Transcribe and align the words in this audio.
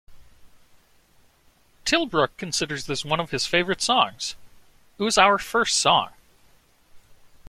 Tilbrook 1.85 2.29
considers 2.35 2.87
this 2.87 3.05
one 3.05 3.19
of 3.19 3.29
his 3.29 3.45
favourite 3.45 3.81
songs: 3.83 4.33
It 4.97 5.03
was 5.03 5.15
our 5.19 5.37
first 5.37 5.77
song. 5.77 6.09